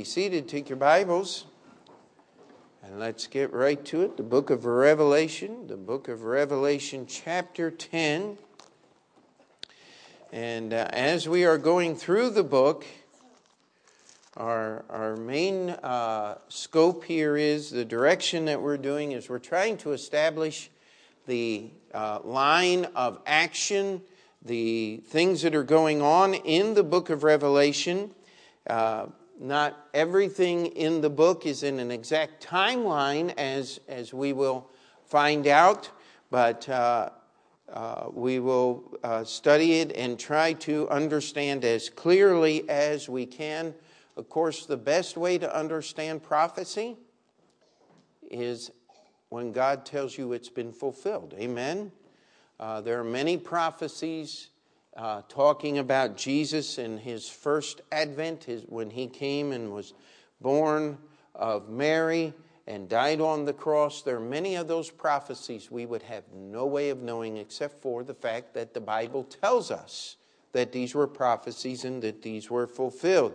[0.00, 1.44] Be seated, take your Bibles,
[2.82, 4.16] and let's get right to it.
[4.16, 8.38] The book of Revelation, the book of Revelation, chapter 10.
[10.32, 12.86] And uh, as we are going through the book,
[14.38, 19.76] our, our main uh, scope here is the direction that we're doing is we're trying
[19.76, 20.70] to establish
[21.26, 24.00] the uh, line of action,
[24.42, 28.12] the things that are going on in the book of Revelation.
[28.66, 29.06] Uh,
[29.40, 34.68] not everything in the book is in an exact timeline, as, as we will
[35.06, 35.90] find out,
[36.30, 37.08] but uh,
[37.72, 43.74] uh, we will uh, study it and try to understand as clearly as we can.
[44.16, 46.98] Of course, the best way to understand prophecy
[48.30, 48.70] is
[49.30, 51.34] when God tells you it's been fulfilled.
[51.38, 51.90] Amen?
[52.58, 54.48] Uh, there are many prophecies
[54.96, 59.94] uh, talking about Jesus and his first advent, his, when he came and was
[60.40, 60.98] born
[61.34, 62.34] of Mary
[62.66, 64.02] and died on the cross.
[64.02, 68.04] There are many of those prophecies we would have no way of knowing except for
[68.04, 70.16] the fact that the Bible tells us
[70.52, 73.34] that these were prophecies and that these were fulfilled.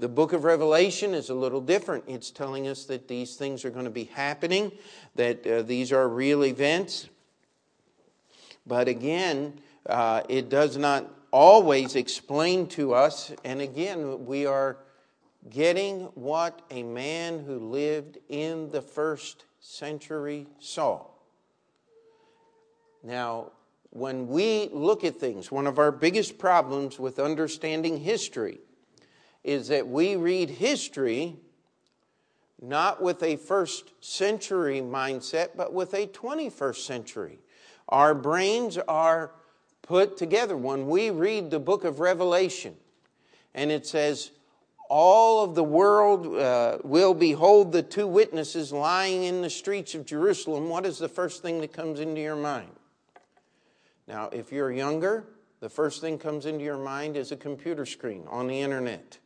[0.00, 2.04] The book of Revelation is a little different.
[2.08, 4.72] It's telling us that these things are going to be happening,
[5.14, 7.08] that uh, these are real events.
[8.66, 14.78] But again, uh, it does not always explain to us, and again, we are
[15.50, 21.04] getting what a man who lived in the first century saw.
[23.02, 23.52] Now,
[23.90, 28.58] when we look at things, one of our biggest problems with understanding history
[29.42, 31.36] is that we read history
[32.60, 37.38] not with a first century mindset, but with a 21st century.
[37.88, 39.32] Our brains are
[39.84, 40.56] put together.
[40.56, 42.74] When we read the book of Revelation,
[43.54, 44.32] and it says,
[44.88, 50.04] all of the world uh, will behold the two witnesses lying in the streets of
[50.04, 50.68] Jerusalem.
[50.68, 52.70] What is the first thing that comes into your mind?
[54.06, 55.24] Now, if you're younger,
[55.60, 59.18] the first thing comes into your mind is a computer screen on the internet.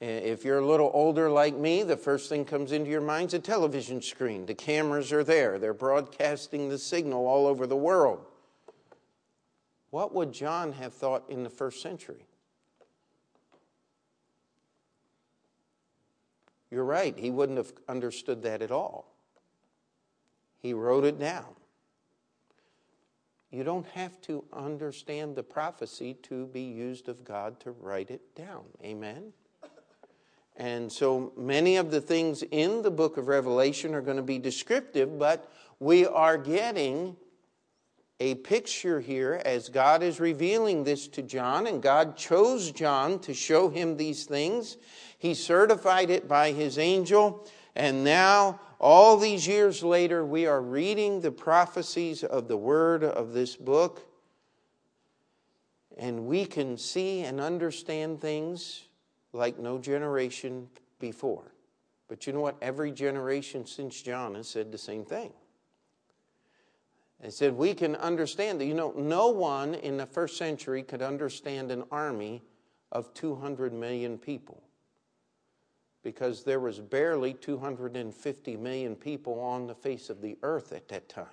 [0.00, 3.34] If you're a little older like me, the first thing comes into your mind is
[3.34, 4.46] a television screen.
[4.46, 8.26] The cameras are there, they're broadcasting the signal all over the world.
[9.92, 12.24] What would John have thought in the first century?
[16.70, 19.14] You're right, he wouldn't have understood that at all.
[20.60, 21.44] He wrote it down.
[23.50, 28.34] You don't have to understand the prophecy to be used of God to write it
[28.34, 28.64] down.
[28.82, 29.34] Amen?
[30.56, 34.38] And so many of the things in the book of Revelation are going to be
[34.38, 37.14] descriptive, but we are getting
[38.22, 43.34] a picture here as God is revealing this to John, and God chose John to
[43.34, 44.76] show him these things.
[45.18, 51.20] He certified it by his angel, and now, all these years later, we are reading
[51.20, 54.06] the prophecies of the word of this book,
[55.98, 58.84] and we can see and understand things
[59.32, 60.68] like no generation
[61.00, 61.52] before.
[62.06, 62.56] But you know what?
[62.62, 65.32] Every generation since John has said the same thing.
[67.22, 68.66] They said, We can understand that.
[68.66, 72.42] You know, no one in the first century could understand an army
[72.90, 74.62] of 200 million people
[76.02, 81.08] because there was barely 250 million people on the face of the earth at that
[81.08, 81.26] time.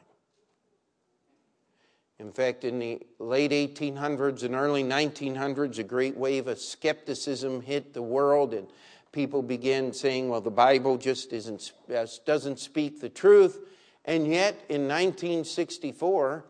[2.19, 7.93] In fact, in the late 1800s and early 1900s, a great wave of skepticism hit
[7.93, 8.67] the world, and
[9.11, 13.59] people began saying, well, the Bible just isn't, uh, doesn't speak the truth.
[14.09, 16.43] And yet, in 1964,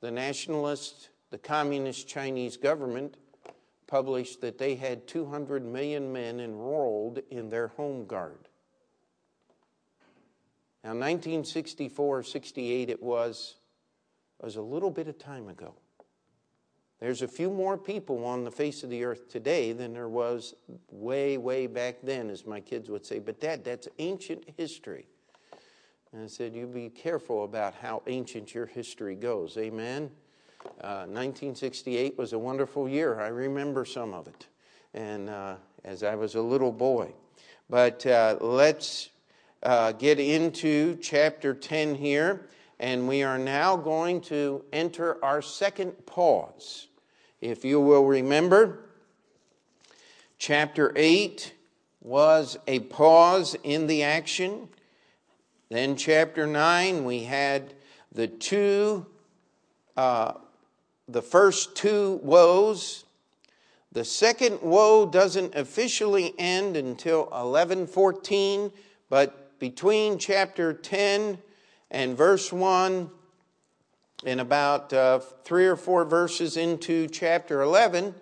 [0.00, 3.18] the nationalist, the communist Chinese government
[3.86, 8.48] published that they had 200 million men enrolled in their home guard.
[10.82, 13.56] Now, 1964, 68, it was,
[14.40, 15.74] was a little bit of time ago.
[17.00, 20.54] There's a few more people on the face of the earth today than there was
[20.90, 23.18] way, way back then, as my kids would say.
[23.18, 25.04] But, Dad, that's ancient history.
[26.12, 29.58] And I said, You be careful about how ancient your history goes.
[29.58, 30.10] Amen.
[30.80, 33.20] Uh, 1968 was a wonderful year.
[33.20, 34.46] I remember some of it.
[34.94, 37.12] And uh, as I was a little boy.
[37.68, 39.10] But uh, let's
[39.62, 42.48] uh, get into chapter 10 here.
[42.80, 46.88] And we are now going to enter our second pause.
[47.40, 48.86] If you will remember,
[50.38, 51.52] chapter 8
[52.00, 54.68] was a pause in the action.
[55.70, 57.74] Then, chapter 9, we had
[58.12, 59.04] the two,
[59.98, 60.32] uh,
[61.06, 63.04] the first two woes.
[63.92, 68.72] The second woe doesn't officially end until 1114,
[69.10, 71.36] but between chapter 10
[71.90, 73.10] and verse 1,
[74.24, 78.14] and about uh, three or four verses into chapter 11,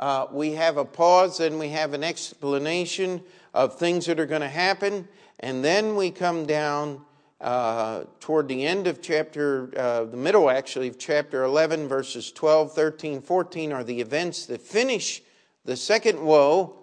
[0.00, 3.22] uh, we have a pause and we have an explanation
[3.54, 5.06] of things that are going to happen.
[5.40, 7.02] And then we come down
[7.40, 12.74] uh, toward the end of chapter, uh, the middle actually of chapter 11, verses 12,
[12.74, 15.22] 13, 14 are the events that finish
[15.64, 16.76] the second woe.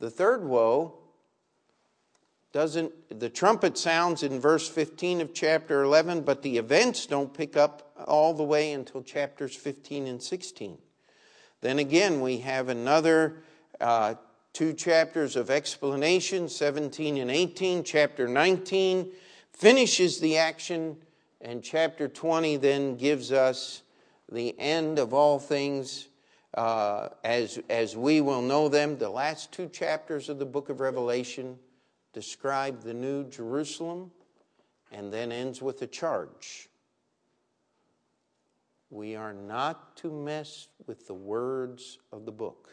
[0.00, 0.94] The third woe
[2.52, 7.56] doesn't, the trumpet sounds in verse 15 of chapter 11, but the events don't pick
[7.56, 10.76] up all the way until chapters 15 and 16.
[11.60, 13.42] Then again, we have another
[13.80, 14.14] uh,
[14.52, 17.84] two chapters of explanation, 17 and 18.
[17.84, 19.10] Chapter 19
[19.52, 20.96] finishes the action,
[21.40, 23.82] and chapter 20 then gives us
[24.30, 26.08] the end of all things
[26.54, 28.98] uh, as, as we will know them.
[28.98, 31.58] The last two chapters of the book of Revelation
[32.12, 34.10] describe the new Jerusalem
[34.92, 36.68] and then ends with a charge.
[38.90, 42.70] We are not to mess with the words of the book.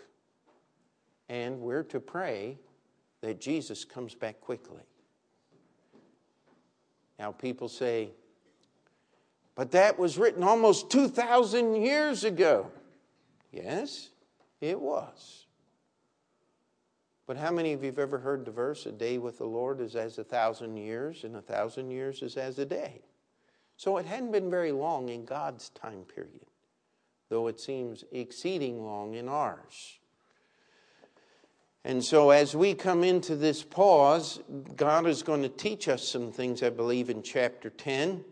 [1.29, 2.57] And we're to pray
[3.21, 4.83] that Jesus comes back quickly.
[7.19, 8.11] Now, people say,
[9.55, 12.71] but that was written almost 2,000 years ago.
[13.51, 14.09] Yes,
[14.61, 15.47] it was.
[17.25, 19.81] But how many of you have ever heard the verse, a day with the Lord
[19.81, 23.01] is as a thousand years, and a thousand years is as a day?
[23.75, 26.45] So it hadn't been very long in God's time period,
[27.29, 29.96] though it seems exceeding long in ours.
[31.87, 34.41] And so, as we come into this pause,
[34.75, 38.25] God is going to teach us some things, I believe, in chapter 10.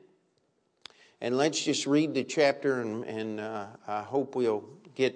[1.22, 5.16] And let's just read the chapter, and, and uh, I hope we'll get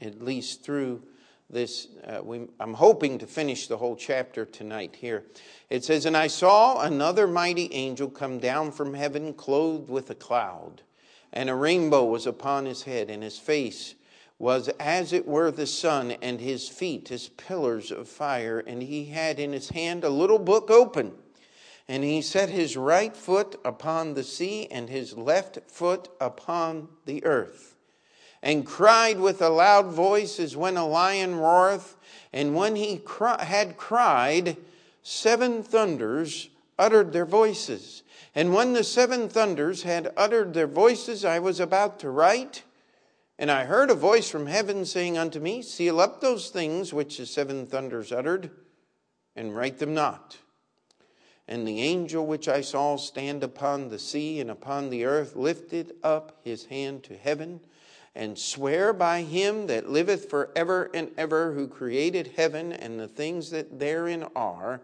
[0.00, 1.04] at least through
[1.48, 1.86] this.
[2.02, 5.22] Uh, we, I'm hoping to finish the whole chapter tonight here.
[5.70, 10.16] It says, And I saw another mighty angel come down from heaven, clothed with a
[10.16, 10.82] cloud,
[11.32, 13.94] and a rainbow was upon his head, and his face
[14.44, 18.58] was as it were the sun, and his feet as pillars of fire.
[18.58, 21.12] And he had in his hand a little book open.
[21.88, 27.24] And he set his right foot upon the sea, and his left foot upon the
[27.24, 27.74] earth
[28.42, 31.96] and cried with a loud voice as when a lion roareth.
[32.30, 33.00] And when he
[33.38, 34.58] had cried,
[35.02, 38.02] seven thunders uttered their voices.
[38.34, 42.64] And when the seven thunders had uttered their voices, I was about to write.
[43.44, 47.18] And I heard a voice from heaven saying unto me, Seal up those things which
[47.18, 48.48] the seven thunders uttered,
[49.36, 50.38] and write them not.
[51.46, 55.92] And the angel which I saw stand upon the sea and upon the earth lifted
[56.02, 57.60] up his hand to heaven
[58.14, 63.08] and swear by him that liveth for ever and ever, who created heaven and the
[63.08, 64.80] things that therein are,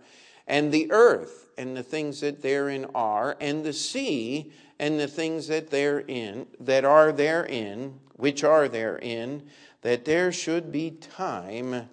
[0.46, 5.48] and the earth and the things that therein are, and the sea and the things
[5.48, 9.42] that therein that are therein, which are therein,
[9.82, 11.88] that there should be time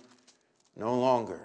[0.76, 1.42] no longer.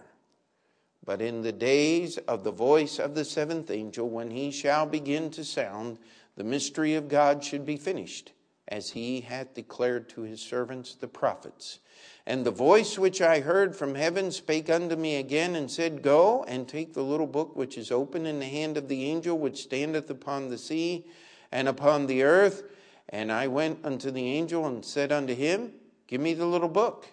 [1.04, 5.30] But in the days of the voice of the seventh angel, when he shall begin
[5.32, 5.98] to sound,
[6.36, 8.32] the mystery of God should be finished
[8.68, 11.80] as he hath declared to his servants the prophets.
[12.24, 16.44] And the voice which I heard from heaven spake unto me again and said, Go
[16.44, 19.62] and take the little book which is open in the hand of the angel which
[19.62, 21.04] standeth upon the sea
[21.50, 22.62] and upon the earth.
[23.08, 25.72] And I went unto the angel and said unto him,
[26.06, 27.06] Give me the little book.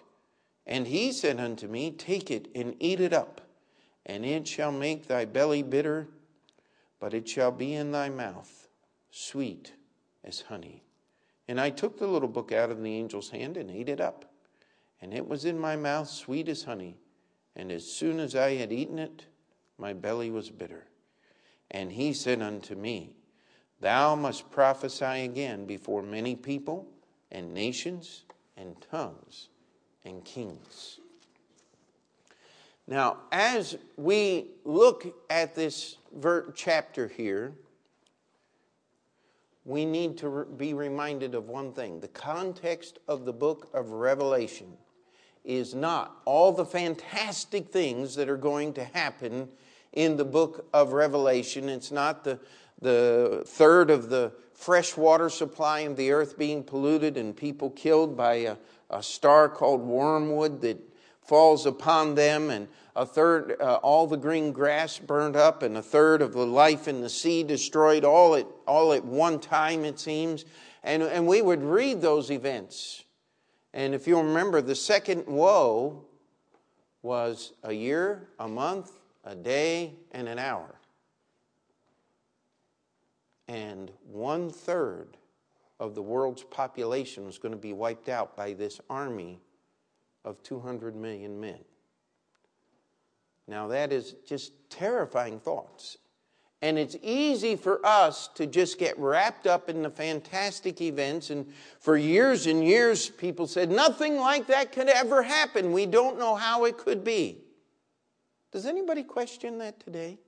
[0.66, 3.40] And he said unto me, Take it and eat it up,
[4.06, 6.08] and it shall make thy belly bitter,
[7.00, 8.68] but it shall be in thy mouth
[9.10, 9.72] sweet
[10.22, 10.84] as honey.
[11.48, 14.24] And I took the little book out of the angel's hand and ate it up.
[15.02, 16.98] And it was in my mouth sweet as honey.
[17.56, 19.24] And as soon as I had eaten it,
[19.76, 20.86] my belly was bitter.
[21.70, 23.16] And he said unto me,
[23.80, 26.86] Thou must prophesy again before many people
[27.32, 28.24] and nations
[28.56, 29.48] and tongues
[30.04, 31.00] and kings.
[32.86, 35.96] Now, as we look at this
[36.54, 37.54] chapter here,
[39.64, 42.00] we need to be reminded of one thing.
[42.00, 44.66] The context of the book of Revelation
[45.44, 49.48] is not all the fantastic things that are going to happen
[49.92, 51.68] in the book of Revelation.
[51.68, 52.38] It's not the,
[52.80, 58.16] the third of the fresh water supply of the earth being polluted and people killed
[58.16, 58.56] by a,
[58.90, 60.78] a star called wormwood that
[61.22, 65.82] falls upon them and a third, uh, all the green grass burned up, and a
[65.82, 69.98] third of the life in the sea destroyed, all at, all at one time, it
[69.98, 70.44] seems.
[70.82, 73.04] And, and we would read those events,
[73.72, 76.04] And if you'll remember, the second woe
[77.02, 78.90] was a year, a month,
[79.24, 80.79] a day, and an hour.
[83.50, 85.16] And one third
[85.80, 89.40] of the world's population was going to be wiped out by this army
[90.24, 91.58] of 200 million men.
[93.48, 95.98] Now, that is just terrifying thoughts.
[96.62, 101.30] And it's easy for us to just get wrapped up in the fantastic events.
[101.30, 105.72] And for years and years, people said, nothing like that could ever happen.
[105.72, 107.38] We don't know how it could be.
[108.52, 110.20] Does anybody question that today?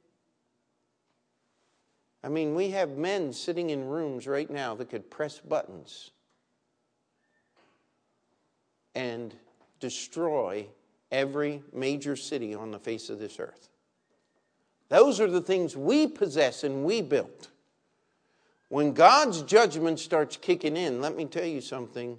[2.25, 6.11] I mean, we have men sitting in rooms right now that could press buttons
[8.95, 9.35] and
[9.81, 10.67] destroy
[11.11, 13.69] every major city on the face of this earth.
[14.89, 17.49] Those are the things we possess and we built.
[18.69, 22.19] When God's judgment starts kicking in, let me tell you something,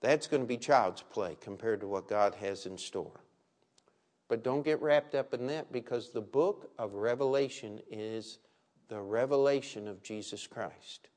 [0.00, 3.20] that's going to be child's play compared to what God has in store.
[4.28, 8.38] But don't get wrapped up in that because the book of Revelation is
[8.90, 11.08] the revelation of Jesus Christ.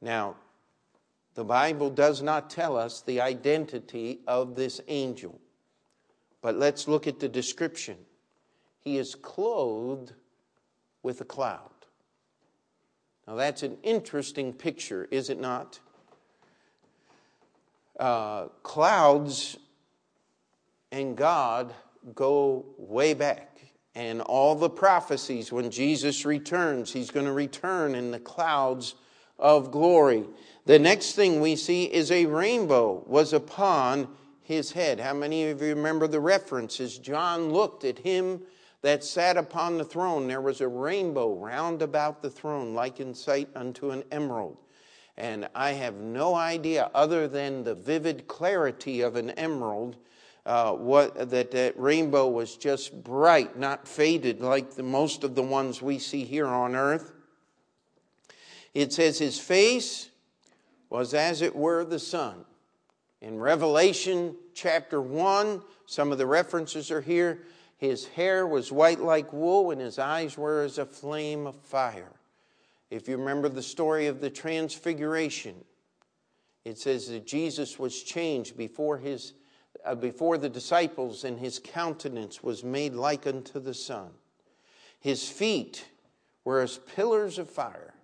[0.00, 0.36] Now,
[1.34, 5.38] the Bible does not tell us the identity of this angel,
[6.40, 7.98] but let's look at the description.
[8.80, 10.14] He is clothed
[11.02, 11.70] with a cloud.
[13.28, 15.78] Now, that's an interesting picture, is it not?
[18.00, 19.58] Uh, clouds
[20.90, 21.74] and God
[22.14, 23.54] go way back.
[23.94, 28.96] And all the prophecies, when Jesus returns, he's going to return in the clouds
[29.38, 30.24] of glory.
[30.66, 34.08] The next thing we see is a rainbow was upon
[34.42, 34.98] his head.
[34.98, 36.98] How many of you remember the references?
[36.98, 38.42] John looked at him
[38.82, 40.26] that sat upon the throne.
[40.26, 44.58] There was a rainbow round about the throne, like in sight unto an emerald.
[45.16, 49.96] And I have no idea, other than the vivid clarity of an emerald,
[50.46, 55.42] uh, what that, that rainbow was just bright, not faded like the, most of the
[55.42, 57.12] ones we see here on earth.
[58.74, 60.10] It says his face
[60.90, 62.44] was as it were the sun.
[63.20, 67.44] In Revelation chapter 1, some of the references are here.
[67.78, 72.12] His hair was white like wool, and his eyes were as a flame of fire.
[72.90, 75.54] If you remember the story of the Transfiguration,
[76.64, 79.32] it says that Jesus was changed before his
[79.84, 84.10] uh, before the disciples, and his countenance was made like unto the sun.
[84.98, 85.86] His feet
[86.44, 87.94] were as pillars of fire.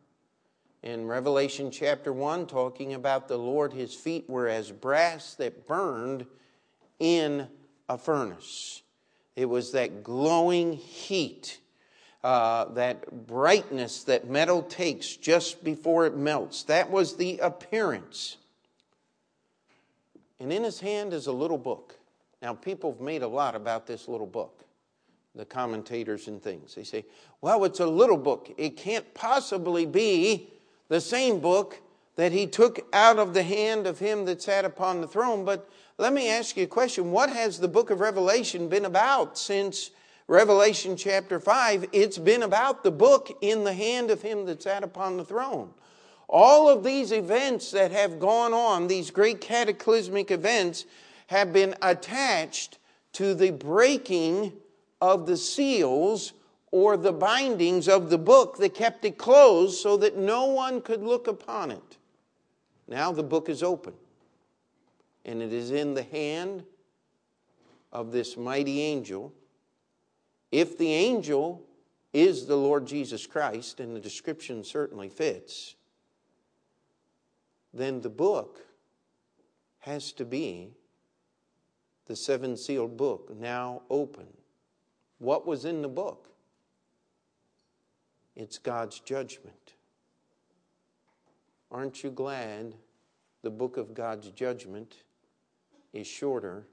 [0.82, 6.26] In Revelation chapter 1, talking about the Lord, his feet were as brass that burned
[6.98, 7.48] in
[7.88, 8.82] a furnace.
[9.36, 11.60] It was that glowing heat,
[12.24, 16.62] uh, that brightness that metal takes just before it melts.
[16.64, 18.36] That was the appearance
[20.40, 21.96] and in his hand is a little book.
[22.42, 24.64] Now, people have made a lot about this little book,
[25.34, 26.74] the commentators and things.
[26.74, 27.04] They say,
[27.42, 28.50] well, it's a little book.
[28.56, 30.48] It can't possibly be
[30.88, 31.80] the same book
[32.16, 35.44] that he took out of the hand of him that sat upon the throne.
[35.44, 35.68] But
[35.98, 39.90] let me ask you a question What has the book of Revelation been about since
[40.26, 41.88] Revelation chapter 5?
[41.92, 45.70] It's been about the book in the hand of him that sat upon the throne.
[46.32, 50.84] All of these events that have gone on, these great cataclysmic events,
[51.26, 52.78] have been attached
[53.14, 54.52] to the breaking
[55.00, 56.32] of the seals
[56.70, 61.02] or the bindings of the book that kept it closed so that no one could
[61.02, 61.98] look upon it.
[62.86, 63.94] Now the book is open,
[65.24, 66.62] and it is in the hand
[67.92, 69.32] of this mighty angel.
[70.52, 71.64] If the angel
[72.12, 75.74] is the Lord Jesus Christ, and the description certainly fits,
[77.72, 78.60] then the book
[79.80, 80.72] has to be
[82.06, 84.26] the seven sealed book now open.
[85.18, 86.28] What was in the book?
[88.34, 89.74] It's God's judgment.
[91.70, 92.74] Aren't you glad
[93.42, 94.96] the book of God's judgment
[95.92, 96.66] is shorter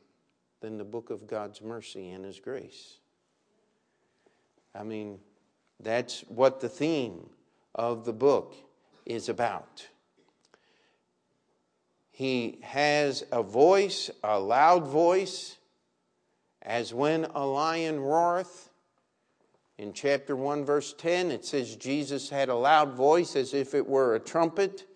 [0.60, 2.98] than the book of God's mercy and His grace?
[4.74, 5.20] I mean,
[5.80, 7.30] that's what the theme
[7.76, 8.56] of the book
[9.06, 9.88] is about.
[12.18, 15.56] He has a voice, a loud voice,
[16.64, 18.70] as when a lion roareth.
[19.78, 23.88] In chapter 1, verse 10, it says Jesus had a loud voice as if it
[23.88, 24.88] were a trumpet.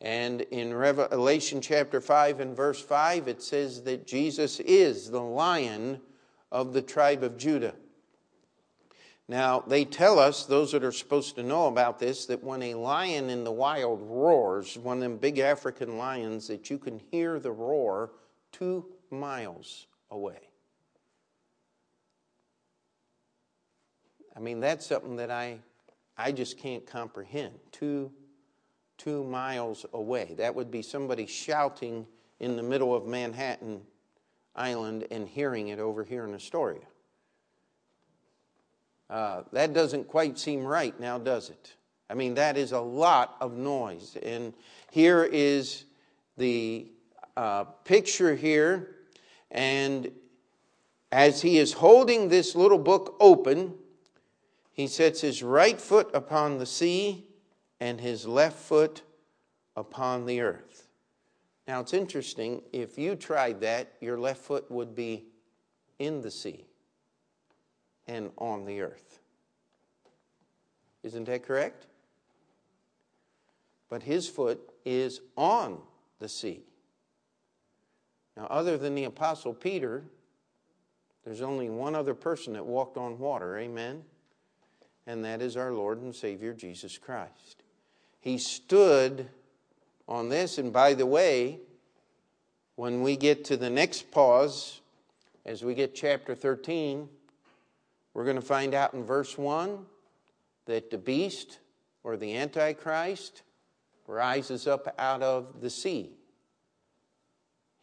[0.00, 6.00] And in Revelation chapter 5 and verse 5, it says that Jesus is the lion
[6.50, 7.76] of the tribe of Judah.
[9.28, 12.74] Now, they tell us, those that are supposed to know about this, that when a
[12.74, 17.40] lion in the wild roars, one of them big African lions, that you can hear
[17.40, 18.12] the roar
[18.52, 20.38] two miles away.
[24.36, 25.58] I mean, that's something that I,
[26.16, 27.54] I just can't comprehend.
[27.72, 28.12] Two,
[28.96, 30.34] two miles away.
[30.36, 32.06] That would be somebody shouting
[32.38, 33.80] in the middle of Manhattan
[34.54, 36.82] Island and hearing it over here in Astoria.
[39.08, 41.74] Uh, that doesn't quite seem right now, does it?
[42.10, 44.16] I mean, that is a lot of noise.
[44.22, 44.52] And
[44.90, 45.84] here is
[46.36, 46.88] the
[47.36, 48.96] uh, picture here.
[49.50, 50.10] And
[51.12, 53.74] as he is holding this little book open,
[54.72, 57.26] he sets his right foot upon the sea
[57.80, 59.02] and his left foot
[59.76, 60.88] upon the earth.
[61.66, 62.62] Now, it's interesting.
[62.72, 65.24] If you tried that, your left foot would be
[65.98, 66.66] in the sea
[68.08, 69.20] and on the earth.
[71.02, 71.86] Isn't that correct?
[73.88, 75.78] But his foot is on
[76.18, 76.62] the sea.
[78.36, 80.04] Now, other than the Apostle Peter,
[81.24, 83.58] there's only one other person that walked on water.
[83.58, 84.02] Amen?
[85.06, 87.62] And that is our Lord and Savior Jesus Christ.
[88.20, 89.28] He stood
[90.08, 91.60] on this, and by the way,
[92.74, 94.80] when we get to the next pause,
[95.44, 97.08] as we get chapter 13,
[98.16, 99.84] we're going to find out in verse 1
[100.64, 101.58] that the beast
[102.02, 103.42] or the Antichrist
[104.06, 106.16] rises up out of the sea.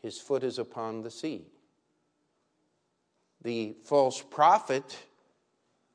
[0.01, 1.45] His foot is upon the sea.
[3.43, 4.97] The false prophet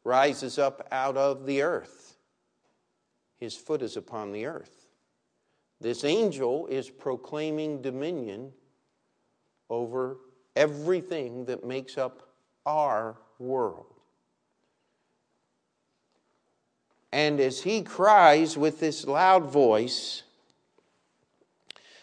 [0.04, 2.16] rises up out of the earth.
[3.38, 4.86] His foot is upon the earth.
[5.80, 8.52] This angel is proclaiming dominion
[9.68, 10.18] over
[10.54, 12.22] everything that makes up
[12.64, 13.97] our world.
[17.12, 20.22] And as he cries with this loud voice,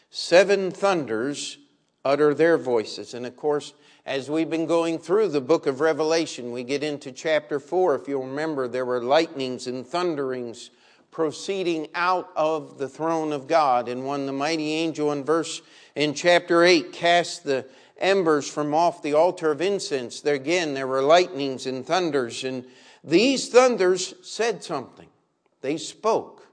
[0.10, 1.58] seven thunders
[2.04, 3.14] utter their voices.
[3.14, 3.74] And of course,
[4.06, 7.96] as we've been going through the book of Revelation, we get into chapter 4.
[7.96, 10.70] If you'll remember, there were lightnings and thunderings
[11.10, 13.90] proceeding out of the throne of God.
[13.90, 15.62] And when the mighty angel in verse
[15.96, 17.66] in chapter 8 cast the
[17.98, 22.66] embers from off the altar of incense, there again there were lightnings and thunders and
[23.06, 25.08] these thunders said something.
[25.62, 26.48] They spoke.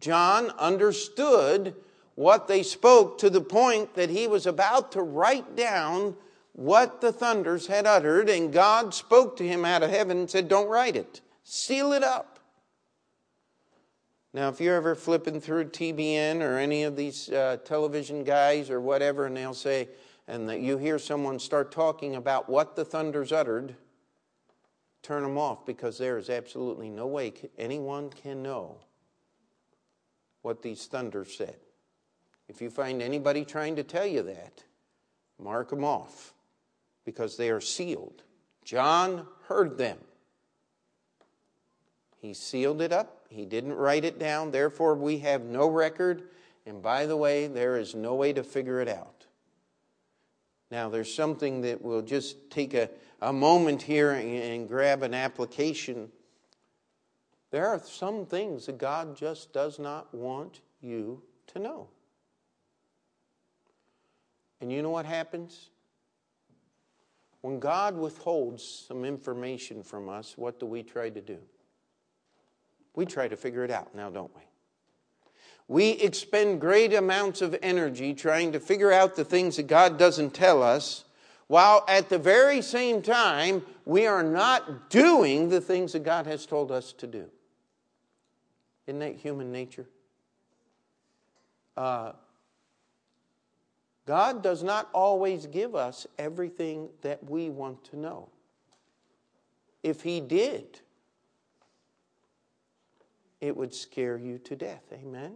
[0.00, 1.76] John understood
[2.16, 6.16] what they spoke to the point that he was about to write down
[6.54, 10.48] what the thunders had uttered, and God spoke to him out of heaven and said,
[10.48, 12.40] Don't write it, seal it up.
[14.34, 18.80] Now, if you're ever flipping through TBN or any of these uh, television guys or
[18.80, 19.88] whatever, and they'll say,
[20.26, 23.76] and that you hear someone start talking about what the thunders uttered,
[25.02, 28.76] turn them off because there is absolutely no way anyone can know
[30.42, 31.56] what these thunders said.
[32.48, 34.64] If you find anybody trying to tell you that,
[35.38, 36.34] mark them off
[37.04, 38.22] because they are sealed.
[38.64, 39.98] John heard them.
[42.20, 43.26] He sealed it up.
[43.30, 44.50] He didn't write it down.
[44.50, 46.24] Therefore, we have no record.
[46.66, 49.26] And by the way, there is no way to figure it out.
[50.70, 52.88] Now, there's something that will just take a,
[53.22, 56.10] a moment here and grab an application,
[57.52, 61.22] there are some things that God just does not want you
[61.54, 61.88] to know.
[64.60, 65.70] And you know what happens?
[67.42, 71.38] When God withholds some information from us, what do we try to do?
[72.94, 74.42] We try to figure it out now, don't we?
[75.68, 80.34] We expend great amounts of energy trying to figure out the things that God doesn't
[80.34, 81.04] tell us
[81.52, 86.46] while at the very same time, we are not doing the things that God has
[86.46, 87.26] told us to do.
[88.86, 89.86] Isn't that human nature?
[91.76, 92.12] Uh,
[94.06, 98.30] God does not always give us everything that we want to know.
[99.82, 100.80] If He did,
[103.42, 104.84] it would scare you to death.
[104.90, 105.34] Amen?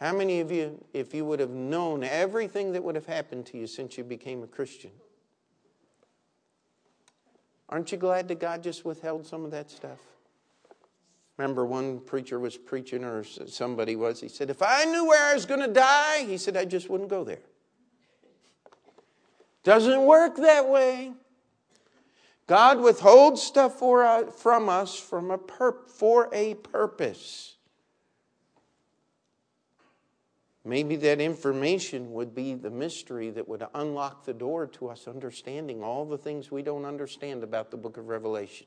[0.00, 3.58] How many of you, if you would have known everything that would have happened to
[3.58, 4.92] you since you became a Christian,
[7.68, 9.98] aren't you glad that God just withheld some of that stuff?
[11.36, 15.34] Remember, one preacher was preaching, or somebody was, he said, If I knew where I
[15.34, 17.42] was going to die, he said, I just wouldn't go there.
[19.62, 21.12] Doesn't work that way.
[22.46, 25.38] God withholds stuff for, uh, from us from a
[25.86, 27.57] for a purpose.
[30.68, 35.82] Maybe that information would be the mystery that would unlock the door to us understanding
[35.82, 38.66] all the things we don't understand about the book of Revelation.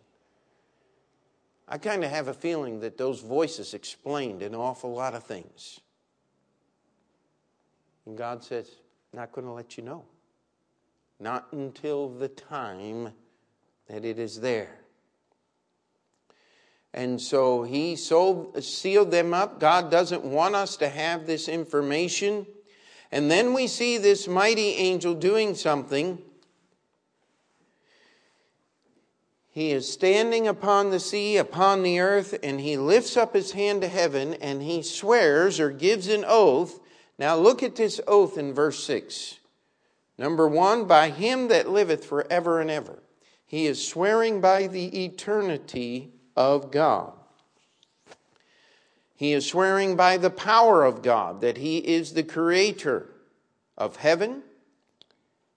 [1.68, 5.80] I kind of have a feeling that those voices explained an awful lot of things.
[8.08, 8.68] And God says,
[9.14, 10.04] Not going to let you know.
[11.20, 13.14] Not until the time
[13.88, 14.81] that it is there.
[16.94, 19.60] And so he sold, sealed them up.
[19.60, 22.46] God doesn't want us to have this information.
[23.12, 26.18] And then we see this mighty angel doing something.
[29.50, 33.82] He is standing upon the sea, upon the earth, and he lifts up his hand
[33.82, 36.80] to heaven and he swears or gives an oath.
[37.20, 39.40] Now look at this oath in verse 6.
[40.18, 43.04] Number one, by him that liveth forever and ever.
[43.46, 47.14] He is swearing by the eternity of God.
[49.16, 53.10] He is swearing by the power of God that He is the creator
[53.78, 54.44] of heaven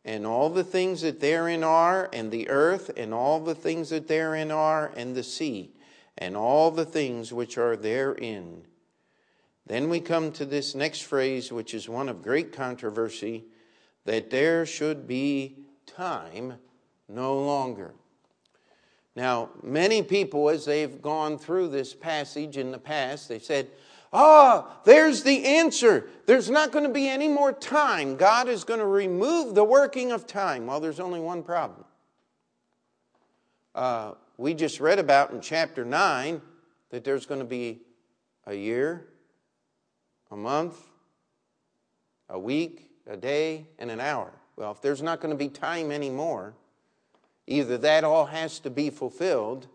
[0.05, 4.07] and all the things that therein are, and the earth and all the things that
[4.07, 5.71] therein are, and the sea
[6.19, 8.65] and all the things which are therein.
[9.67, 13.45] Then we come to this next phrase, which is one of great controversy
[14.05, 15.57] that there should be
[15.87, 16.55] time
[17.09, 17.95] no longer.
[19.17, 23.71] Now, many people, as they've gone through this passage in the past, they've said,
[24.13, 26.09] Ah, there's the answer.
[26.27, 28.17] There's not going to be any more time.
[28.17, 30.67] God is going to remove the working of time.
[30.67, 31.85] Well, there's only one problem.
[33.75, 36.41] Uh, we just read about in chapter 9
[36.91, 37.81] that there's going to be
[38.47, 39.09] a year,
[40.31, 40.77] a month,
[42.29, 44.33] a week, a day, and an hour.
[44.57, 46.55] Well, if there's not going to be time anymore,
[47.47, 49.67] Either that all has to be fulfilled,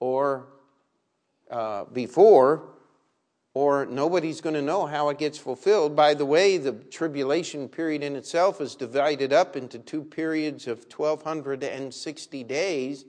[0.00, 0.46] or
[1.50, 2.74] uh, before,
[3.54, 5.94] or nobody's going to know how it gets fulfilled.
[5.94, 10.84] By the way, the tribulation period in itself is divided up into two periods of
[10.94, 13.04] 1,260 days.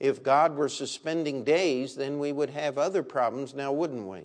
[0.00, 4.22] If God were suspending days, then we would have other problems now, wouldn't we?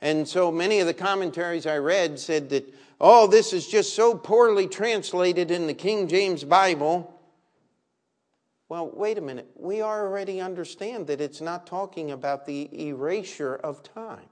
[0.00, 4.14] And so many of the commentaries I read said that oh, this is just so
[4.14, 7.12] poorly translated in the King James Bible.
[8.68, 9.48] Well, wait a minute.
[9.54, 14.28] We already understand that it's not talking about the erasure of time.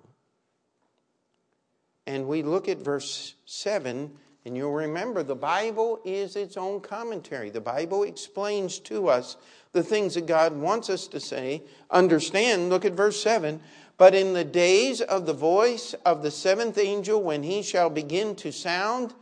[2.07, 4.11] And we look at verse 7,
[4.45, 7.49] and you'll remember the Bible is its own commentary.
[7.49, 9.37] The Bible explains to us
[9.73, 12.69] the things that God wants us to say, understand.
[12.69, 13.61] Look at verse 7
[13.97, 18.35] but in the days of the voice of the seventh angel, when he shall begin
[18.37, 19.15] to sound,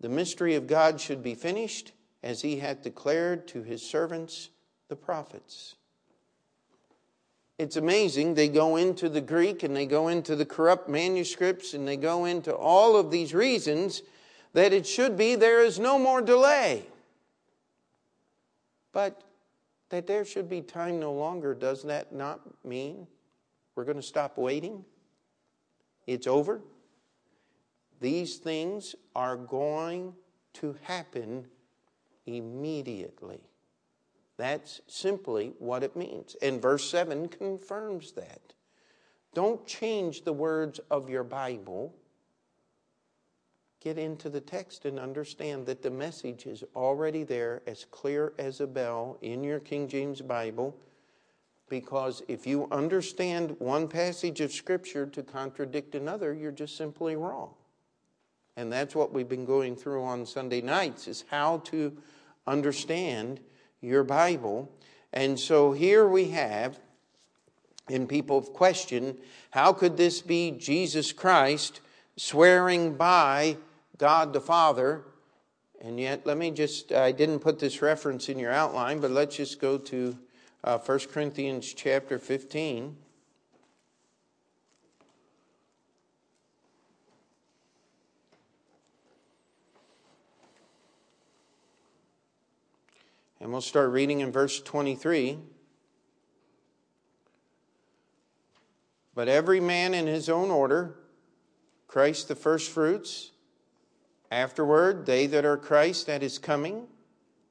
[0.00, 4.50] the mystery of God should be finished, as he hath declared to his servants,
[4.88, 5.76] the prophets.
[7.58, 8.34] It's amazing.
[8.34, 12.24] They go into the Greek and they go into the corrupt manuscripts and they go
[12.24, 14.02] into all of these reasons
[14.52, 16.84] that it should be there is no more delay.
[18.92, 19.22] But
[19.88, 23.06] that there should be time no longer, does that not mean
[23.78, 24.84] we're going to stop waiting.
[26.04, 26.60] It's over.
[28.00, 30.14] These things are going
[30.54, 31.46] to happen
[32.26, 33.38] immediately.
[34.36, 36.34] That's simply what it means.
[36.42, 38.40] And verse 7 confirms that.
[39.32, 41.94] Don't change the words of your Bible.
[43.80, 48.60] Get into the text and understand that the message is already there, as clear as
[48.60, 50.76] a bell in your King James Bible
[51.68, 57.54] because if you understand one passage of Scripture to contradict another, you're just simply wrong.
[58.56, 61.96] And that's what we've been going through on Sunday nights is how to
[62.46, 63.40] understand
[63.80, 64.70] your Bible.
[65.12, 66.80] And so here we have,
[67.88, 69.18] and people have questioned,
[69.50, 71.80] how could this be Jesus Christ
[72.16, 73.56] swearing by
[73.96, 75.02] God the Father?
[75.80, 79.36] And yet, let me just, I didn't put this reference in your outline, but let's
[79.36, 80.18] just go to
[80.64, 82.96] uh, 1 Corinthians chapter 15.
[93.40, 95.38] And we'll start reading in verse 23.
[99.14, 100.96] But every man in his own order,
[101.86, 103.30] Christ the firstfruits,
[104.30, 106.88] afterward they that are Christ at his coming,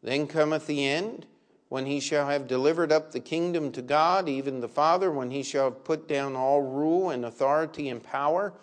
[0.04, 1.26] then cometh the end
[1.70, 5.44] when he shall have delivered up the kingdom to God, even the Father, when he
[5.44, 8.54] shall have put down all rule and authority and power,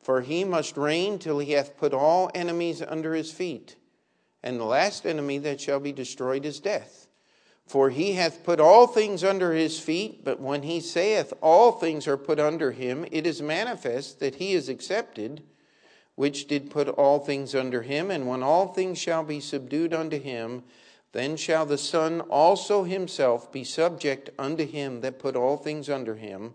[0.00, 3.76] for he must reign till he hath put all enemies under his feet.
[4.42, 7.08] And the last enemy that shall be destroyed is death.
[7.66, 12.06] For he hath put all things under his feet, but when he saith all things
[12.06, 15.42] are put under him, it is manifest that he is accepted,
[16.14, 18.10] which did put all things under him.
[18.10, 20.62] And when all things shall be subdued unto him,
[21.14, 26.16] Then shall the Son also himself be subject unto him that put all things under
[26.16, 26.54] him,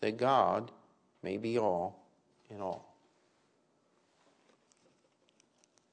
[0.00, 0.72] that God
[1.22, 2.04] may be all
[2.50, 2.92] in all.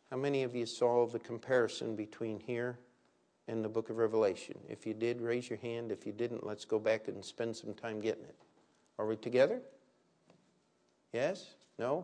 [0.09, 2.79] How many of you saw the comparison between here
[3.47, 4.57] and the book of Revelation?
[4.67, 5.91] If you did, raise your hand.
[5.91, 8.35] If you didn't, let's go back and spend some time getting it.
[8.97, 9.61] Are we together?
[11.13, 11.53] Yes?
[11.77, 12.03] No?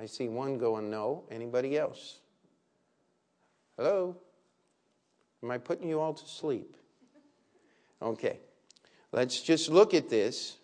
[0.00, 1.22] I see one going no.
[1.30, 2.18] Anybody else?
[3.78, 4.16] Hello?
[5.40, 6.76] Am I putting you all to sleep?
[8.02, 8.40] Okay.
[9.12, 10.56] Let's just look at this.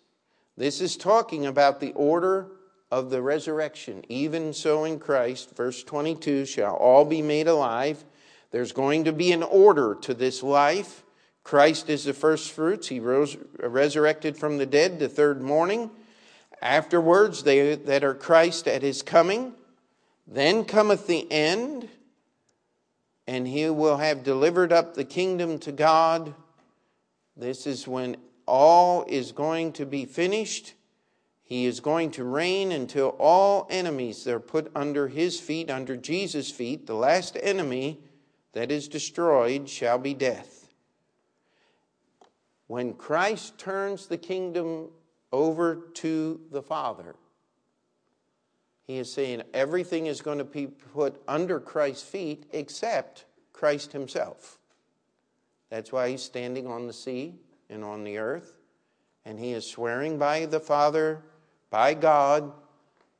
[0.57, 2.47] This is talking about the order
[2.91, 4.03] of the resurrection.
[4.09, 8.03] Even so in Christ, verse 22, shall all be made alive.
[8.51, 11.03] There's going to be an order to this life.
[11.45, 12.89] Christ is the first fruits.
[12.89, 15.89] He rose resurrected from the dead the third morning.
[16.61, 19.53] Afterwards, they that are Christ at his coming.
[20.27, 21.87] Then cometh the end
[23.27, 26.33] and he will have delivered up the kingdom to God.
[27.35, 30.73] This is when all is going to be finished.
[31.43, 36.51] He is going to reign until all enemies are put under his feet, under Jesus'
[36.51, 36.87] feet.
[36.87, 37.99] The last enemy
[38.53, 40.69] that is destroyed shall be death.
[42.67, 44.89] When Christ turns the kingdom
[45.31, 47.15] over to the Father,
[48.87, 54.59] he is saying everything is going to be put under Christ's feet except Christ himself.
[55.69, 57.33] That's why he's standing on the sea
[57.69, 58.53] and on the earth.
[59.25, 61.23] And he is swearing by the Father,
[61.71, 62.51] by God,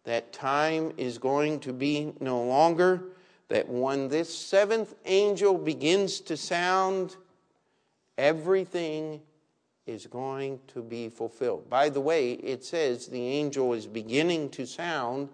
[0.04, 3.06] that time is going to be no longer.
[3.48, 7.16] That when this seventh angel begins to sound,
[8.18, 9.22] everything
[9.88, 11.70] is going to be fulfilled.
[11.70, 15.30] By the way, it says the angel is beginning to sound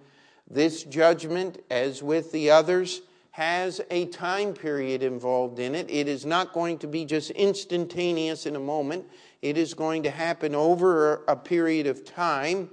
[0.53, 5.89] this judgment, as with the others, has a time period involved in it.
[5.89, 9.05] It is not going to be just instantaneous in a moment,
[9.41, 12.69] it is going to happen over a period of time.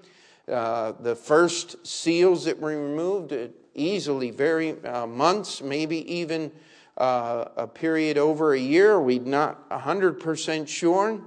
[0.46, 6.50] Uh, the first seals that were removed, uh, easily, very uh, months, maybe even
[6.96, 9.00] uh, a period over a year.
[9.00, 11.20] We're not 100% sure.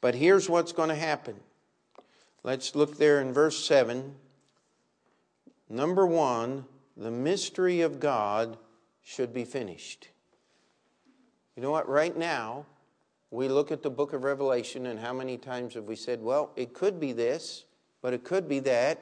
[0.00, 1.36] But here's what's going to happen.
[2.42, 4.16] Let's look there in verse 7.
[5.72, 6.66] Number one,
[6.98, 8.58] the mystery of God
[9.02, 10.08] should be finished.
[11.56, 11.88] You know what?
[11.88, 12.66] Right now,
[13.30, 16.50] we look at the book of Revelation, and how many times have we said, well,
[16.56, 17.64] it could be this,
[18.02, 19.00] but it could be that.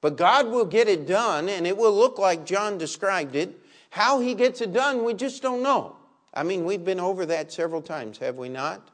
[0.00, 3.58] But God will get it done, and it will look like John described it.
[3.90, 5.96] How he gets it done, we just don't know.
[6.32, 8.88] I mean, we've been over that several times, have we not?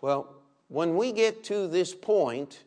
[0.00, 0.34] Well,
[0.68, 2.64] when we get to this point,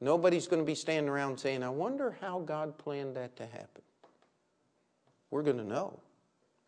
[0.00, 3.82] Nobody's going to be standing around saying, I wonder how God planned that to happen.
[5.30, 6.00] We're going to know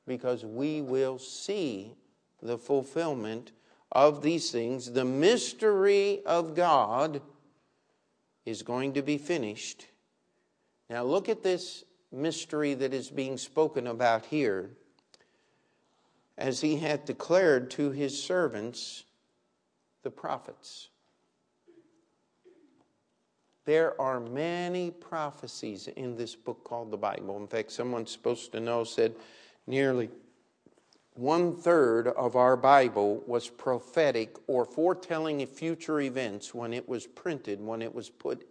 [0.06, 1.94] because we will see
[2.42, 3.52] the fulfillment
[3.92, 4.92] of these things.
[4.92, 7.22] The mystery of God
[8.44, 9.86] is going to be finished.
[10.88, 14.70] Now, look at this mystery that is being spoken about here.
[16.36, 19.04] As he had declared to his servants,
[20.02, 20.89] the prophets.
[23.70, 27.36] There are many prophecies in this book called the Bible.
[27.36, 29.14] In fact, someone supposed to know said
[29.68, 30.10] nearly
[31.14, 37.64] one third of our Bible was prophetic or foretelling future events when it was printed,
[37.64, 38.44] when it was put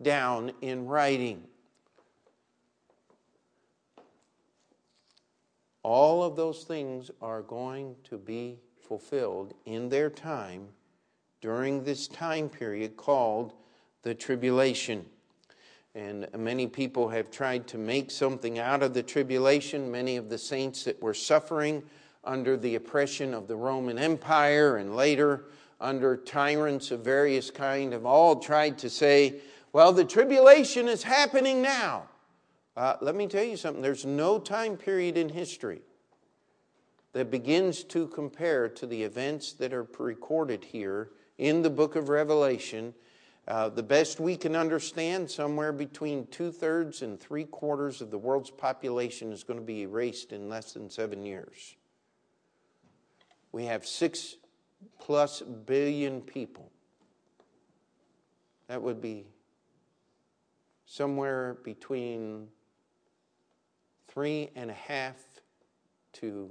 [0.00, 1.42] down in writing.
[5.82, 10.68] All of those things are going to be fulfilled in their time
[11.42, 13.52] during this time period called
[14.04, 15.04] the tribulation.
[15.96, 19.90] And many people have tried to make something out of the tribulation.
[19.90, 21.82] Many of the saints that were suffering
[22.22, 25.46] under the oppression of the Roman Empire and later
[25.80, 29.36] under tyrants of various kind have all tried to say,
[29.72, 32.04] well, the tribulation is happening now.
[32.76, 33.82] Uh, let me tell you something.
[33.82, 35.80] There's no time period in history
[37.12, 42.08] that begins to compare to the events that are recorded here in the book of
[42.08, 42.94] Revelation
[43.46, 48.18] uh, the best we can understand, somewhere between two thirds and three quarters of the
[48.18, 51.76] world's population is going to be erased in less than seven years.
[53.52, 54.36] We have six
[54.98, 56.70] plus billion people.
[58.68, 59.26] That would be
[60.86, 62.48] somewhere between
[64.08, 65.16] three and a half
[66.14, 66.50] to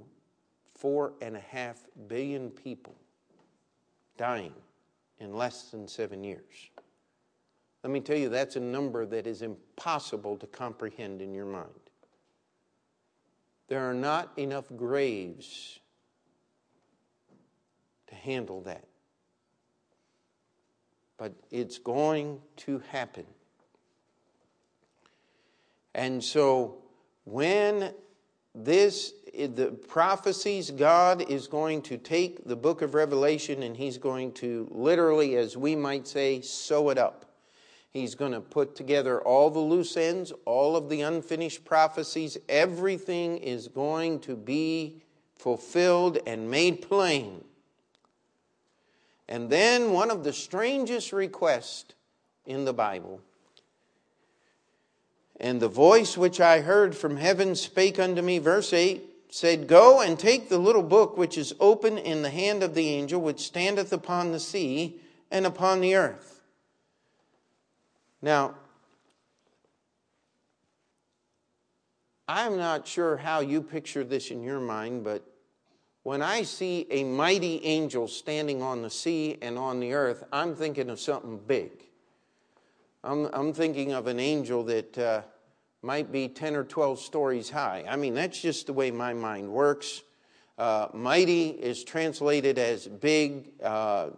[0.76, 2.96] four and a half billion people
[4.18, 4.54] dying
[5.20, 6.70] in less than seven years.
[7.84, 11.68] Let me tell you, that's a number that is impossible to comprehend in your mind.
[13.68, 15.80] There are not enough graves
[18.08, 18.86] to handle that.
[21.18, 23.26] But it's going to happen.
[25.96, 26.84] And so
[27.26, 27.94] when
[28.56, 34.32] this the prophecies god is going to take the book of revelation and he's going
[34.32, 37.23] to literally as we might say sew it up
[37.94, 43.38] he's going to put together all the loose ends all of the unfinished prophecies everything
[43.38, 45.02] is going to be
[45.38, 47.44] fulfilled and made plain
[49.30, 51.94] and then one of the strangest requests
[52.46, 53.22] in the bible
[55.40, 60.00] and the voice which I heard from heaven spake unto me, verse 8, said, Go
[60.00, 63.42] and take the little book which is open in the hand of the angel which
[63.42, 65.02] standeth upon the sea
[65.32, 66.33] and upon the earth.
[68.24, 68.56] Now,
[72.26, 75.26] I'm not sure how you picture this in your mind, but
[76.04, 80.56] when I see a mighty angel standing on the sea and on the earth, I'm
[80.56, 81.72] thinking of something big.
[83.04, 85.22] I'm, I'm thinking of an angel that uh,
[85.82, 87.84] might be 10 or 12 stories high.
[87.90, 90.02] I mean, that's just the way my mind works.
[90.58, 94.12] Uh, mighty is translated as big, uh,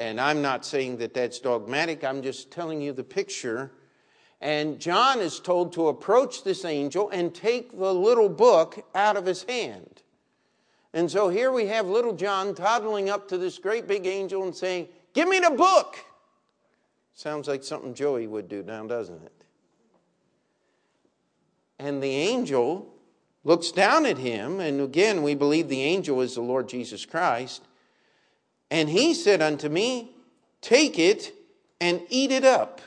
[0.00, 3.70] and I'm not saying that that's dogmatic, I'm just telling you the picture.
[4.40, 9.26] And John is told to approach this angel and take the little book out of
[9.26, 10.02] his hand.
[10.94, 14.56] And so here we have little John toddling up to this great big angel and
[14.56, 15.98] saying, Give me the book.
[17.12, 19.44] Sounds like something Joey would do now, doesn't it?
[21.78, 22.88] And the angel
[23.44, 27.62] looks down at him, and again, we believe the angel is the Lord Jesus Christ.
[28.70, 30.12] And he said unto me,
[30.60, 31.32] Take it
[31.80, 32.80] and eat it up.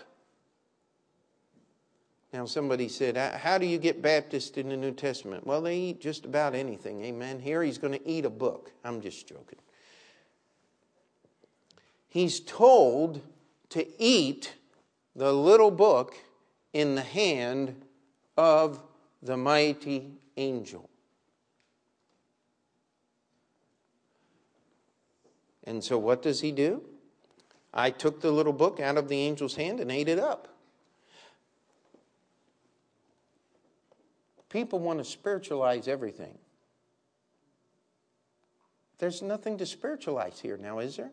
[2.31, 5.45] Now, somebody said, How do you get Baptist in the New Testament?
[5.45, 7.03] Well, they eat just about anything.
[7.03, 7.39] Amen.
[7.39, 8.71] Here he's going to eat a book.
[8.83, 9.59] I'm just joking.
[12.07, 13.21] He's told
[13.69, 14.53] to eat
[15.15, 16.15] the little book
[16.73, 17.75] in the hand
[18.37, 18.79] of
[19.21, 20.89] the mighty angel.
[25.65, 26.82] And so, what does he do?
[27.73, 30.49] I took the little book out of the angel's hand and ate it up.
[34.49, 36.38] People want to spiritualize everything.
[38.99, 41.10] There's nothing to spiritualize here now, is there?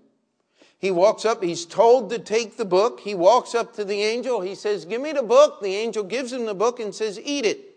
[0.79, 3.01] He walks up, he's told to take the book.
[3.01, 4.41] He walks up to the angel.
[4.41, 5.61] He says, Give me the book.
[5.61, 7.71] The angel gives him the book and says, Eat it.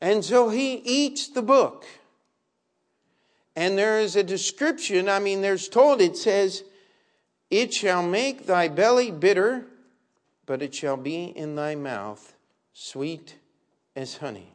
[0.00, 1.86] And so he eats the book.
[3.56, 6.62] And there is a description, I mean, there's told, it says,
[7.50, 9.64] It shall make thy belly bitter,
[10.44, 12.34] but it shall be in thy mouth
[12.74, 13.36] sweet
[13.96, 14.52] as honey.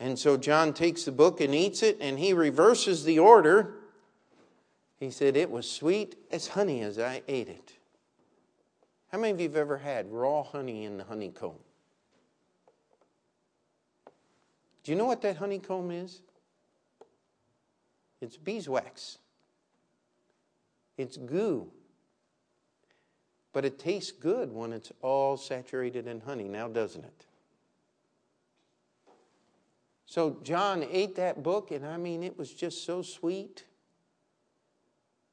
[0.00, 3.74] And so John takes the book and eats it, and he reverses the order.
[4.98, 7.74] He said, It was sweet as honey as I ate it.
[9.12, 11.58] How many of you have ever had raw honey in the honeycomb?
[14.82, 16.22] Do you know what that honeycomb is?
[18.20, 19.18] It's beeswax,
[20.96, 21.68] it's goo.
[23.52, 27.26] But it tastes good when it's all saturated in honey, now doesn't it?
[30.06, 33.64] So John ate that book, and I mean, it was just so sweet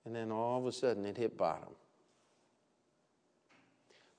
[0.10, 1.70] and then all of a sudden it hit bottom.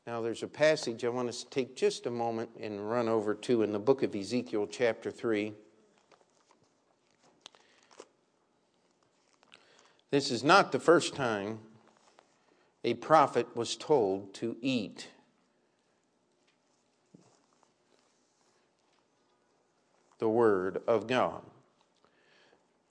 [0.07, 3.35] Now, there's a passage I want us to take just a moment and run over
[3.35, 5.53] to in the book of Ezekiel, chapter 3.
[10.11, 11.61] This is not the first time
[12.83, 15.09] a prophet was told to eat.
[20.19, 21.43] The Word of God.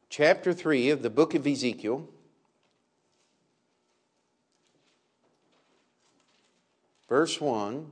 [0.09, 2.07] Chapter 3 of the book of Ezekiel.
[7.09, 7.91] Verse 1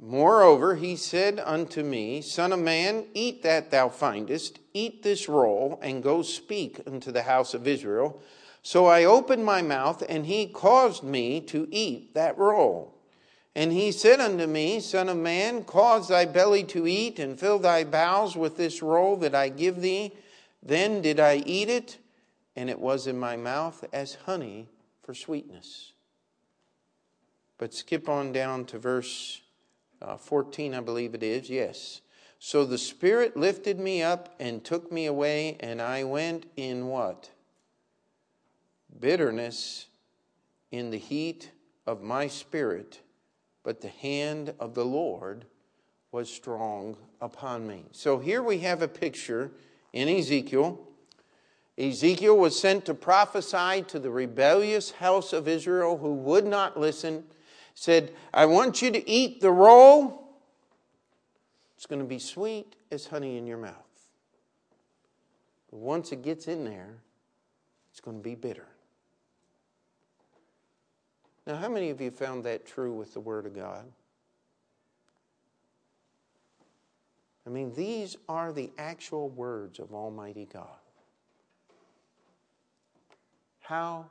[0.00, 5.80] Moreover, he said unto me, Son of man, eat that thou findest, eat this roll,
[5.82, 8.22] and go speak unto the house of Israel.
[8.62, 12.94] So I opened my mouth, and he caused me to eat that roll.
[13.56, 17.58] And he said unto me, Son of man, cause thy belly to eat, and fill
[17.58, 20.12] thy bowels with this roll that I give thee.
[20.62, 21.98] Then did I eat it,
[22.54, 24.68] and it was in my mouth as honey
[25.02, 25.92] for sweetness.
[27.58, 29.42] But skip on down to verse
[30.00, 31.50] uh, 14, I believe it is.
[31.50, 32.00] Yes.
[32.38, 37.30] So the Spirit lifted me up and took me away, and I went in what?
[39.00, 39.86] Bitterness
[40.70, 41.50] in the heat
[41.86, 43.00] of my spirit,
[43.64, 45.46] but the hand of the Lord
[46.12, 47.84] was strong upon me.
[47.92, 49.50] So here we have a picture
[49.92, 50.78] in Ezekiel.
[51.76, 57.24] Ezekiel was sent to prophesy to the rebellious house of Israel who would not listen.
[57.80, 60.32] Said, I want you to eat the roll.
[61.76, 64.10] It's going to be sweet as honey in your mouth.
[65.70, 66.96] But once it gets in there,
[67.92, 68.66] it's going to be bitter.
[71.46, 73.84] Now, how many of you found that true with the Word of God?
[77.46, 80.66] I mean, these are the actual words of Almighty God.
[83.60, 84.06] How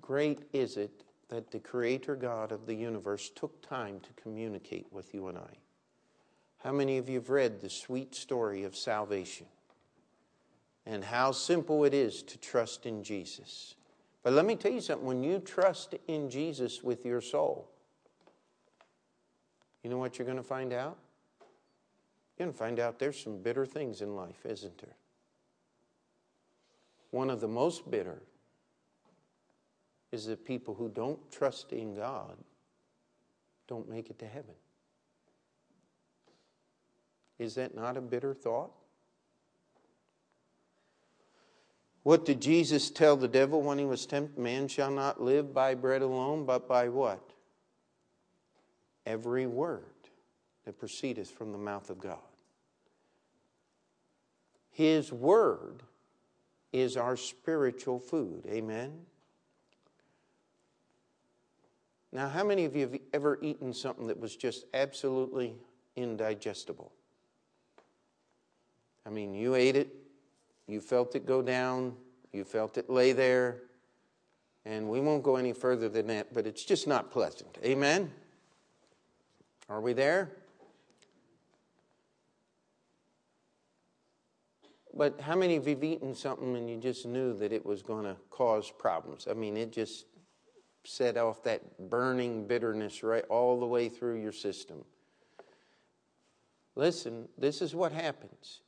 [0.00, 5.14] great is it that the Creator God of the universe took time to communicate with
[5.14, 5.56] you and I?
[6.62, 9.46] How many of you have read the sweet story of salvation?
[10.84, 13.76] And how simple it is to trust in Jesus.
[14.22, 17.70] But let me tell you something when you trust in Jesus with your soul,
[19.82, 20.98] you know what you're going to find out?
[22.36, 24.96] You're going to find out there's some bitter things in life, isn't there?
[27.10, 28.22] One of the most bitter
[30.12, 32.36] is that people who don't trust in God
[33.68, 34.54] don't make it to heaven.
[37.38, 38.72] Is that not a bitter thought?
[42.02, 44.38] What did Jesus tell the devil when he was tempted?
[44.38, 47.30] Man shall not live by bread alone, but by what?
[49.06, 49.84] Every word
[50.64, 52.18] that proceedeth from the mouth of God.
[54.70, 55.82] His Word
[56.72, 58.46] is our spiritual food.
[58.46, 58.92] Amen?
[62.12, 65.54] Now, how many of you have ever eaten something that was just absolutely
[65.96, 66.92] indigestible?
[69.06, 69.94] I mean, you ate it,
[70.66, 71.94] you felt it go down,
[72.32, 73.62] you felt it lay there,
[74.64, 77.58] and we won't go any further than that, but it's just not pleasant.
[77.64, 78.10] Amen?
[79.68, 80.30] Are we there?
[84.92, 87.82] But how many of you have eaten something and you just knew that it was
[87.82, 89.28] going to cause problems?
[89.30, 90.06] I mean, it just
[90.84, 94.84] set off that burning bitterness right all the way through your system.
[96.74, 98.60] Listen, this is what happens.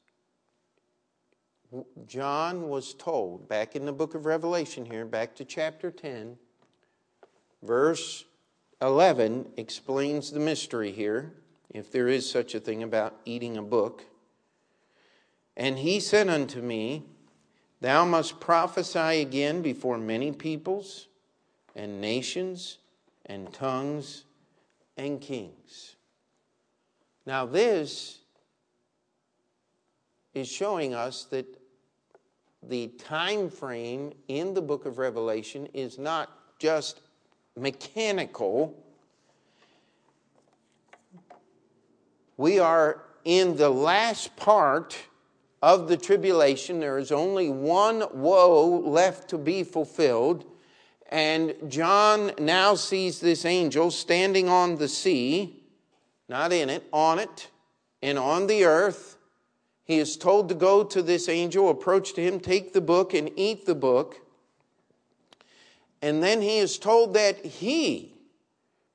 [2.06, 6.36] John was told back in the book of Revelation here, back to chapter 10,
[7.62, 8.26] verse
[8.82, 11.32] 11 explains the mystery here,
[11.70, 14.04] if there is such a thing about eating a book.
[15.56, 17.04] And he said unto me,
[17.80, 21.08] Thou must prophesy again before many peoples
[21.74, 22.78] and nations
[23.26, 24.24] and tongues
[24.96, 25.96] and kings.
[27.24, 28.18] Now, this
[30.34, 31.46] is showing us that
[32.62, 37.00] the time frame in the book of Revelation is not just
[37.56, 38.76] mechanical.
[42.36, 44.96] We are in the last part
[45.60, 46.80] of the tribulation.
[46.80, 50.44] There is only one woe left to be fulfilled.
[51.12, 55.62] And John now sees this angel standing on the sea,
[56.26, 57.50] not in it, on it,
[58.00, 59.18] and on the earth.
[59.84, 63.30] He is told to go to this angel, approach to him, take the book, and
[63.36, 64.22] eat the book.
[66.00, 68.14] And then he is told that he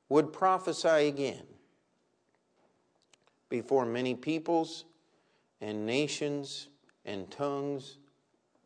[0.10, 1.44] would prophesy again
[3.48, 4.86] before many peoples
[5.62, 6.68] and nations
[7.06, 7.98] and tongues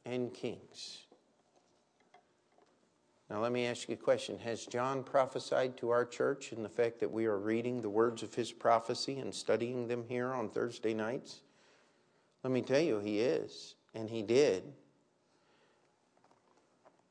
[0.05, 1.00] and kings.
[3.31, 4.37] Now, let me ask you a question.
[4.39, 8.23] Has John prophesied to our church in the fact that we are reading the words
[8.23, 11.39] of his prophecy and studying them here on Thursday nights?
[12.43, 14.63] Let me tell you, he is, and he did.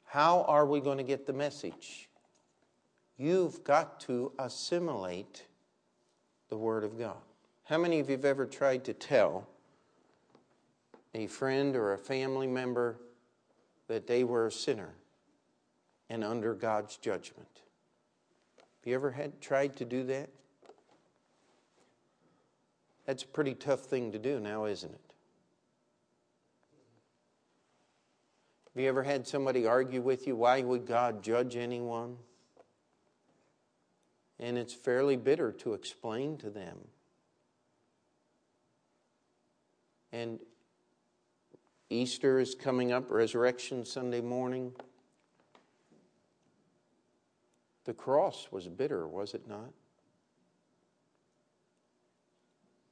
[0.04, 2.10] How are we going to get the message?
[3.16, 5.46] You've got to assimilate
[6.50, 7.16] the Word of God.
[7.64, 9.48] How many of you have ever tried to tell
[11.14, 13.00] a friend or a family member
[13.88, 14.90] that they were a sinner
[16.10, 17.48] and under God's judgment.
[18.58, 20.28] Have you ever had tried to do that?
[23.06, 25.14] That's a pretty tough thing to do now, isn't it?
[28.74, 32.16] Have you ever had somebody argue with you, why would God judge anyone?
[34.38, 36.78] And it's fairly bitter to explain to them.
[40.12, 40.40] And
[41.88, 44.72] Easter is coming up, Resurrection Sunday morning.
[47.84, 49.72] The cross was bitter, was it not?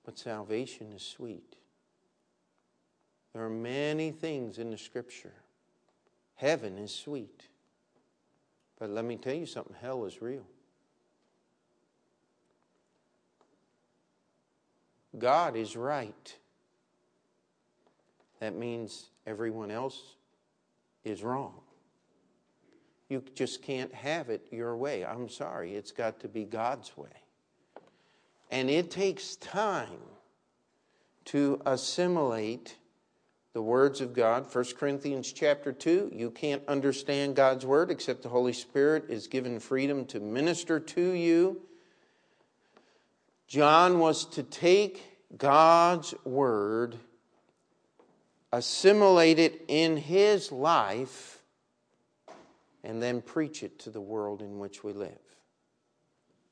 [0.05, 1.57] But salvation is sweet.
[3.32, 5.34] There are many things in the scripture.
[6.34, 7.43] Heaven is sweet.
[8.78, 10.47] But let me tell you something hell is real.
[15.18, 16.36] God is right.
[18.41, 20.14] That means everyone else
[21.05, 21.61] is wrong.
[23.09, 25.04] You just can't have it your way.
[25.04, 27.09] I'm sorry, it's got to be God's way.
[28.50, 30.00] And it takes time
[31.26, 32.76] to assimilate
[33.52, 34.46] the words of God.
[34.54, 39.59] 1 Corinthians chapter 2, you can't understand God's word except the Holy Spirit is given
[39.59, 41.61] freedom to minister to you.
[43.46, 45.02] John was to take
[45.36, 46.96] God's word,
[48.52, 51.38] assimilate it in his life,
[52.89, 55.20] and then preach it to the world in which we live.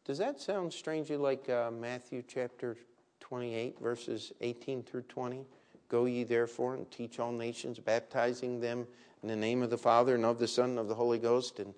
[0.05, 2.77] Does that sound strangely like uh, Matthew chapter
[3.21, 5.47] 28, verses 18 through 20?
[5.89, 8.87] Go ye therefore and teach all nations, baptizing them
[9.23, 11.59] in the name of the Father and of the Son and of the Holy Ghost,
[11.59, 11.73] and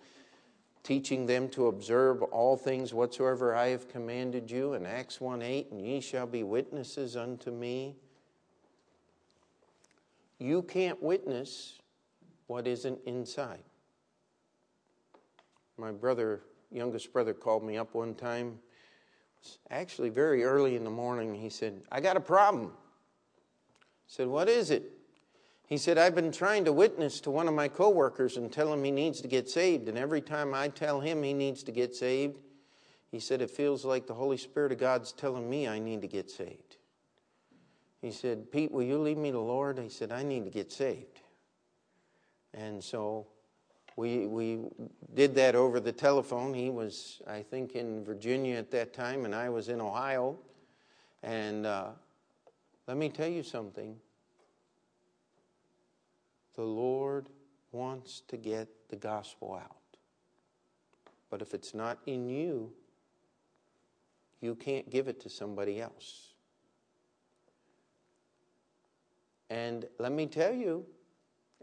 [0.83, 4.75] teaching them to observe all things whatsoever I have commanded you.
[4.75, 7.95] In Acts 1 8, and ye shall be witnesses unto me.
[10.41, 11.79] You can't witness
[12.49, 13.63] what isn't inside.
[15.79, 16.41] My brother,
[16.73, 18.59] youngest brother, called me up one time.
[19.71, 21.33] actually very early in the morning.
[21.35, 22.73] He said, I got a problem.
[22.75, 24.91] I said, What is it?
[25.69, 28.83] He said, I've been trying to witness to one of my coworkers and tell him
[28.83, 29.89] he needs to get saved.
[29.89, 32.39] And every time I tell him he needs to get saved,
[33.13, 36.09] he said, It feels like the Holy Spirit of God's telling me I need to
[36.09, 36.79] get saved.
[38.01, 39.79] He said, Pete, will you lead me to the Lord?
[39.79, 41.21] He said, I need to get saved.
[42.55, 43.27] And so
[43.99, 44.61] we, we
[45.15, 46.55] did that over the telephone.
[46.55, 50.39] He was, I think, in Virginia at that time, and I was in Ohio.
[51.25, 51.89] And uh,
[52.87, 53.97] let me tell you something.
[56.55, 57.29] The Lord
[57.73, 59.99] wants to get the gospel out.
[61.29, 62.71] But if it's not in you,
[64.41, 66.35] you can't give it to somebody else.
[69.51, 70.87] And let me tell you,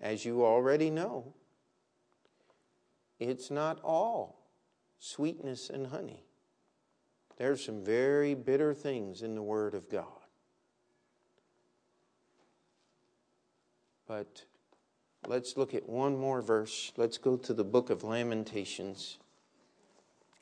[0.01, 1.33] as you already know,
[3.19, 4.41] it's not all
[4.99, 6.23] sweetness and honey.
[7.37, 10.05] There's some very bitter things in the Word of God.
[14.07, 14.43] But
[15.27, 16.93] let's look at one more verse.
[16.95, 19.17] Let's go to the book of Lamentations.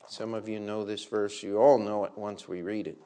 [0.06, 1.42] Some of you know this verse.
[1.42, 2.98] You all know it once we read it.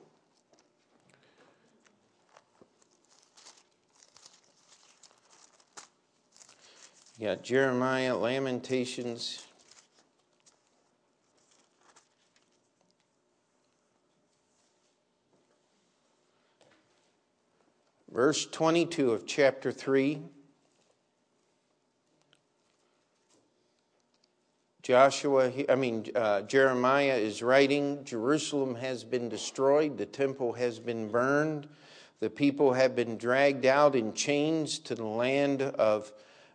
[7.18, 9.47] You got Jeremiah, Lamentations.
[18.18, 20.20] Verse 22 of chapter 3.
[24.82, 31.12] Joshua, I mean, uh, Jeremiah is writing Jerusalem has been destroyed, the temple has been
[31.12, 31.68] burned,
[32.18, 36.12] the people have been dragged out in chains to the land of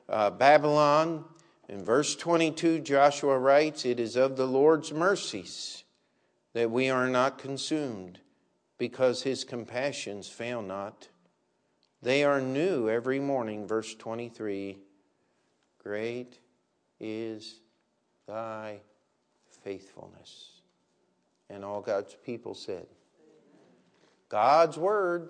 [0.09, 1.23] uh, Babylon.
[1.69, 5.85] In verse 22, Joshua writes, It is of the Lord's mercies
[6.51, 8.19] that we are not consumed,
[8.77, 11.07] because his compassions fail not.
[12.03, 13.65] They are new every morning.
[13.65, 14.77] Verse 23
[15.81, 16.37] Great
[16.99, 17.61] is
[18.27, 18.81] thy
[19.63, 20.59] faithfulness.
[21.49, 22.87] And all God's people said,
[24.27, 25.29] God's word,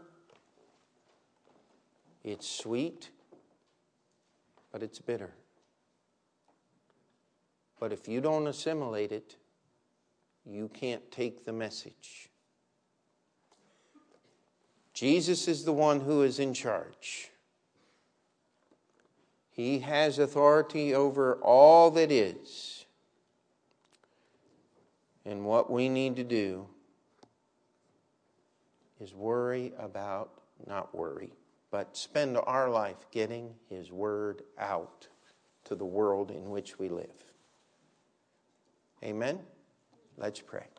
[2.23, 3.11] it's sweet,
[4.71, 5.35] but it's bitter.
[7.79, 9.35] But if you don't assimilate it,
[10.43, 12.29] you can't take the message.
[14.93, 17.31] Jesus is the one who is in charge.
[19.49, 22.85] He has authority over all that is.
[25.25, 26.67] And what we need to do
[28.99, 30.31] is worry about,
[30.67, 31.31] not worry,
[31.71, 35.07] but spend our life getting His Word out
[35.65, 37.23] to the world in which we live.
[39.03, 39.39] Amen?
[40.17, 40.72] Let's pray.